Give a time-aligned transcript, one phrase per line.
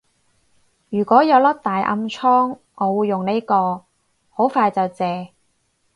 [0.89, 3.85] 如果有粒大暗瘡我會用呢個，
[4.31, 5.29] 好快就謝